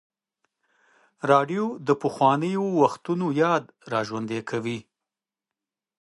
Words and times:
راډیو 1.31 1.63
د 1.87 1.89
پخوانیو 2.01 2.63
وختونو 2.81 3.25
یاد 3.43 3.63
راژوندی 3.93 4.39
کوي. 4.49 4.79